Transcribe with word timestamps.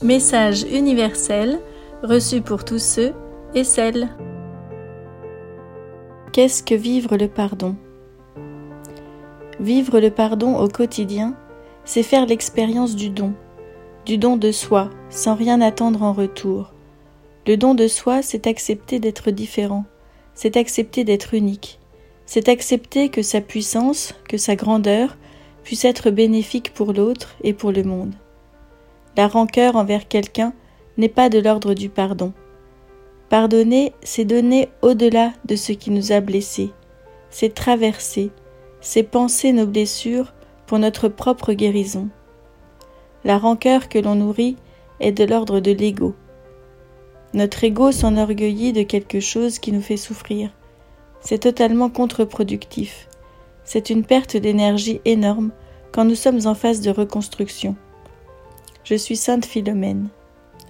Message 0.00 0.62
universel 0.62 1.58
reçu 2.04 2.40
pour 2.40 2.64
tous 2.64 2.80
ceux 2.80 3.14
et 3.56 3.64
celles. 3.64 4.08
Qu'est-ce 6.32 6.62
que 6.62 6.76
vivre 6.76 7.16
le 7.16 7.26
pardon? 7.26 7.74
Vivre 9.58 9.98
le 9.98 10.12
pardon 10.12 10.56
au 10.56 10.68
quotidien, 10.68 11.34
c'est 11.84 12.04
faire 12.04 12.26
l'expérience 12.26 12.94
du 12.94 13.10
don, 13.10 13.34
du 14.06 14.18
don 14.18 14.36
de 14.36 14.52
soi, 14.52 14.88
sans 15.10 15.34
rien 15.34 15.60
attendre 15.60 16.04
en 16.04 16.12
retour. 16.12 16.74
Le 17.48 17.56
don 17.56 17.74
de 17.74 17.88
soi, 17.88 18.22
c'est 18.22 18.46
accepter 18.46 19.00
d'être 19.00 19.32
différent, 19.32 19.84
c'est 20.32 20.56
accepter 20.56 21.02
d'être 21.02 21.34
unique, 21.34 21.80
c'est 22.24 22.48
accepter 22.48 23.08
que 23.08 23.22
sa 23.22 23.40
puissance, 23.40 24.14
que 24.28 24.36
sa 24.36 24.54
grandeur 24.54 25.16
puisse 25.64 25.84
être 25.84 26.10
bénéfique 26.10 26.72
pour 26.72 26.92
l'autre 26.92 27.34
et 27.42 27.52
pour 27.52 27.72
le 27.72 27.82
monde. 27.82 28.14
La 29.18 29.26
rancœur 29.26 29.74
envers 29.74 30.06
quelqu'un 30.06 30.52
n'est 30.96 31.08
pas 31.08 31.28
de 31.28 31.40
l'ordre 31.40 31.74
du 31.74 31.88
pardon. 31.88 32.32
Pardonner, 33.28 33.92
c'est 34.04 34.24
donner 34.24 34.68
au-delà 34.80 35.32
de 35.44 35.56
ce 35.56 35.72
qui 35.72 35.90
nous 35.90 36.12
a 36.12 36.20
blessés, 36.20 36.70
c'est 37.28 37.52
traverser, 37.52 38.30
c'est 38.80 39.02
penser 39.02 39.52
nos 39.52 39.66
blessures 39.66 40.34
pour 40.68 40.78
notre 40.78 41.08
propre 41.08 41.52
guérison. 41.52 42.10
La 43.24 43.38
rancœur 43.38 43.88
que 43.88 43.98
l'on 43.98 44.14
nourrit 44.14 44.54
est 45.00 45.10
de 45.10 45.24
l'ordre 45.24 45.58
de 45.58 45.72
l'ego. 45.72 46.14
Notre 47.34 47.64
ego 47.64 47.90
s'enorgueillit 47.90 48.72
de 48.72 48.84
quelque 48.84 49.18
chose 49.18 49.58
qui 49.58 49.72
nous 49.72 49.82
fait 49.82 49.96
souffrir. 49.96 50.50
C'est 51.22 51.38
totalement 51.40 51.90
contre-productif. 51.90 53.08
C'est 53.64 53.90
une 53.90 54.04
perte 54.04 54.36
d'énergie 54.36 55.00
énorme 55.04 55.50
quand 55.90 56.04
nous 56.04 56.14
sommes 56.14 56.46
en 56.46 56.54
phase 56.54 56.82
de 56.82 56.90
reconstruction. 56.92 57.74
Je 58.88 58.94
suis 58.94 59.16
Sainte 59.16 59.44
Philomène. 59.44 60.08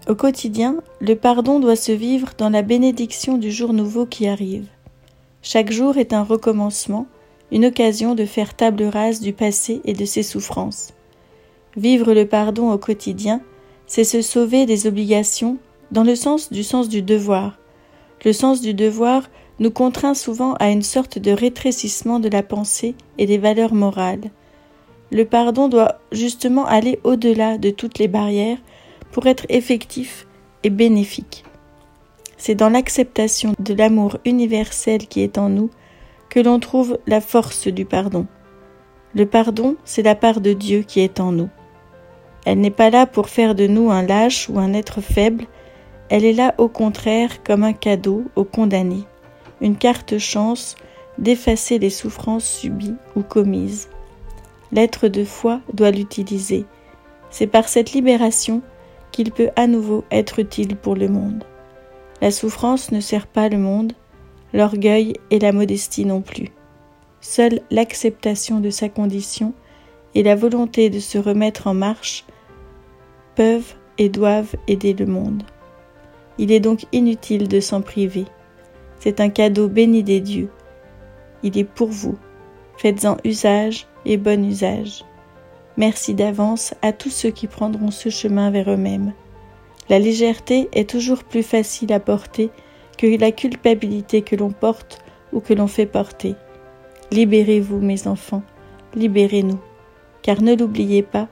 Au 0.08 0.16
quotidien, 0.16 0.78
le 1.00 1.14
pardon 1.14 1.60
doit 1.60 1.77
se 1.77 1.92
vivre 1.92 2.30
dans 2.36 2.50
la 2.50 2.62
bénédiction 2.62 3.38
du 3.38 3.52
jour 3.52 3.72
nouveau 3.72 4.06
qui 4.06 4.27
arrive. 4.27 4.66
Chaque 5.41 5.70
jour 5.70 5.98
est 5.98 6.12
un 6.12 6.24
recommencement, 6.24 7.06
une 7.52 7.66
occasion 7.66 8.16
de 8.16 8.24
faire 8.24 8.56
table 8.56 8.83
rase 8.83 9.20
du 9.20 9.33
passé 9.33 9.80
et 9.84 9.92
de 9.92 10.05
ses 10.05 10.24
souffrances. 10.24 10.94
Vivre 11.77 12.12
le 12.12 12.27
pardon 12.27 12.72
au 12.72 12.78
quotidien, 12.78 13.41
c'est 13.86 14.02
se 14.02 14.20
sauver 14.20 14.66
des 14.66 14.89
obligations 14.89 15.56
dans 15.92 16.02
le 16.02 16.16
sens 16.16 16.50
du 16.50 16.64
sens 16.64 16.89
du 16.89 17.02
devoir. 17.02 17.56
Le 18.24 18.33
sens 18.33 18.61
du 18.61 18.74
devoir 18.74 19.30
nous 19.61 19.70
contraint 19.70 20.14
souvent 20.14 20.55
à 20.55 20.70
une 20.70 20.83
sorte 20.83 21.20
de 21.20 21.30
rétrécissement 21.30 22.19
de 22.19 22.28
la 22.28 22.42
pensée 22.42 22.96
et 23.16 23.27
des 23.27 23.39
valeurs 23.39 23.74
morales. 23.74 24.33
Le 25.11 25.25
pardon 25.25 25.69
doit 25.69 25.98
justement 26.12 26.67
aller 26.67 27.01
au-delà 27.03 27.56
de 27.56 27.70
toutes 27.70 27.98
les 27.98 28.09
barrières 28.09 28.59
pour 29.11 29.27
être 29.27 29.47
effectif 29.48 30.27
et 30.64 30.70
bénéfique. 30.70 31.45
C'est 32.37 32.55
dans 32.55 32.69
l'acceptation 32.69 33.55
de 33.59 33.75
l'amour 33.75 34.19
universel 34.25 35.06
qui 35.09 35.23
est 35.23 35.39
en 35.39 35.48
nous 35.48 35.70
que 36.29 36.41
l'on 36.41 36.61
trouve 36.61 36.98
la 37.06 37.20
force 37.20 37.69
du 37.69 37.84
pardon. 37.84 38.27
Le 39.14 39.25
pardon, 39.25 39.77
c'est 39.84 40.03
la 40.03 40.14
part 40.14 40.41
de 40.41 40.53
Dieu 40.53 40.83
qui 40.83 41.01
est 41.01 41.20
en 41.20 41.33
nous. 41.33 41.48
Elle 42.45 42.61
n'est 42.61 42.70
pas 42.70 42.91
là 42.91 43.06
pour 43.06 43.29
faire 43.29 43.55
de 43.55 43.67
nous 43.67 43.91
un 43.91 44.03
lâche 44.03 44.48
ou 44.48 44.59
un 44.59 44.75
être 44.75 45.01
faible, 45.01 45.47
elle 46.11 46.25
est 46.25 46.33
là 46.33 46.55
au 46.59 46.69
contraire 46.69 47.42
comme 47.42 47.64
un 47.64 47.73
cadeau 47.73 48.25
au 48.36 48.45
condamné, 48.45 49.05
une 49.61 49.77
carte 49.77 50.19
chance 50.19 50.77
d'effacer 51.19 51.79
les 51.79 51.91
souffrances 51.91 52.48
subies 52.48 52.95
ou 53.17 53.23
commises 53.23 53.89
l'être 54.72 55.08
de 55.08 55.24
foi 55.24 55.61
doit 55.72 55.91
l'utiliser. 55.91 56.64
C'est 57.30 57.47
par 57.47 57.69
cette 57.69 57.92
libération 57.92 58.62
qu'il 59.12 59.33
peut 59.33 59.50
à 59.56 59.66
nouveau 59.66 60.05
être 60.11 60.38
utile 60.38 60.77
pour 60.77 60.94
le 60.94 61.08
monde. 61.08 61.44
La 62.20 62.30
souffrance 62.30 62.91
ne 62.91 63.00
sert 63.00 63.27
pas 63.27 63.48
le 63.48 63.58
monde, 63.58 63.92
l'orgueil 64.52 65.14
et 65.30 65.39
la 65.39 65.52
modestie 65.52 66.05
non 66.05 66.20
plus. 66.20 66.48
Seule 67.20 67.61
l'acceptation 67.70 68.61
de 68.61 68.70
sa 68.70 68.89
condition 68.89 69.52
et 70.14 70.23
la 70.23 70.34
volonté 70.34 70.90
de 70.90 71.00
se 71.00 71.18
remettre 71.18 71.67
en 71.67 71.74
marche 71.74 72.24
peuvent 73.35 73.74
et 73.98 74.08
doivent 74.08 74.55
aider 74.67 74.95
le 74.95 75.06
monde. 75.06 75.42
Il 76.39 76.52
est 76.52 76.61
donc 76.61 76.86
inutile 76.92 77.48
de 77.48 77.61
s'en 77.61 77.83
priver. 77.83 78.24
C'est 79.00 79.20
un 79.20 79.29
cadeau 79.29 79.68
béni 79.68 80.02
des 80.02 80.20
dieux. 80.20 80.48
Il 81.42 81.58
est 81.58 81.64
pour 81.64 81.89
vous. 81.89 82.17
Faites-en 82.77 83.17
usage 83.24 83.86
et 84.08 84.17
bon 84.17 84.45
usage. 84.45 85.05
Merci 85.77 86.14
d'avance 86.14 86.74
à 86.83 86.92
tous 86.92 87.11
ceux 87.11 87.30
qui 87.30 87.46
prendront 87.46 87.92
ce 87.92 88.08
chemin 88.08 88.51
vers 88.51 88.70
eux-mêmes. 88.70 89.13
La 89.89 90.01
légèreté 90.01 90.69
est 90.73 90.91
toujours 90.91 91.23
plus 91.23 91.45
facile 91.45 91.92
à 91.92 92.01
porter 92.01 92.51
que 92.97 93.07
la 93.07 93.30
culpabilité 93.30 94.23
que 94.23 94.35
l'on 94.35 94.51
porte 94.51 95.05
ou 95.33 95.41
que 95.41 95.55
l'on 95.55 95.68
fait 95.68 95.86
porter. 95.86 96.35
Libérez-vous, 97.13 97.79
mes 97.79 98.08
enfants, 98.08 98.42
libérez-nous, 98.95 99.61
car 100.23 100.42
ne 100.42 100.57
l'oubliez 100.57 101.02
pas, 101.02 101.29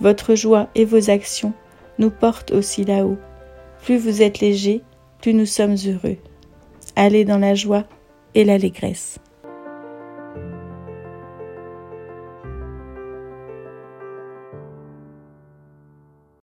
votre 0.00 0.34
joie 0.34 0.68
et 0.74 0.84
vos 0.84 1.10
actions 1.10 1.52
nous 1.98 2.10
portent 2.10 2.52
aussi 2.52 2.84
là-haut. 2.84 3.18
Plus 3.82 3.98
vous 3.98 4.22
êtes 4.22 4.40
léger, 4.40 4.82
plus 5.20 5.34
nous 5.34 5.46
sommes 5.46 5.76
heureux. 5.86 6.16
Allez 6.96 7.24
dans 7.24 7.38
la 7.38 7.54
joie 7.54 7.84
et 8.34 8.44
l'allégresse. 8.44 9.18